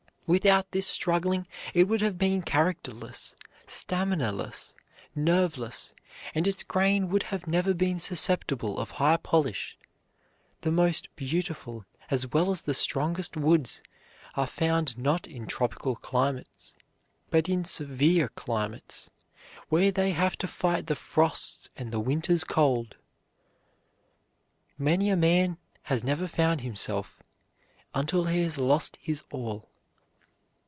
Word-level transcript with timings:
Without 0.27 0.71
this 0.71 0.87
struggle 0.87 1.43
it 1.73 1.89
would 1.89 1.99
have 1.99 2.17
been 2.17 2.41
characterless, 2.41 3.35
staminaless, 3.67 4.75
nerveless, 5.13 5.93
and 6.33 6.47
its 6.47 6.63
grain 6.63 7.09
would 7.09 7.23
have 7.23 7.47
never 7.47 7.73
been 7.73 7.99
susceptible 7.99 8.79
of 8.79 8.91
high 8.91 9.17
polish. 9.17 9.77
The 10.61 10.71
most 10.71 11.13
beautiful 11.17 11.83
as 12.09 12.27
well 12.31 12.49
as 12.49 12.61
the 12.61 12.73
strongest 12.73 13.35
woods 13.35 13.83
are 14.35 14.47
found 14.47 14.97
not 14.97 15.27
in 15.27 15.47
tropical 15.47 15.97
climates, 15.97 16.75
but 17.29 17.49
in 17.49 17.65
severe 17.65 18.29
climates, 18.29 19.09
where 19.67 19.91
they 19.91 20.11
have 20.11 20.37
to 20.37 20.47
fight 20.47 20.87
the 20.87 20.95
frosts 20.95 21.69
and 21.75 21.91
the 21.91 21.99
winter's 21.99 22.45
cold. 22.45 22.95
Many 24.77 25.09
a 25.09 25.17
man 25.17 25.57
has 25.83 26.05
never 26.05 26.25
found 26.25 26.61
himself 26.61 27.21
until 27.93 28.23
he 28.27 28.43
has 28.43 28.57
lost 28.57 28.97
his 29.01 29.25
all. 29.29 29.67